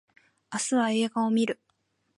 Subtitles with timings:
[0.51, 1.59] 明日は映画を見る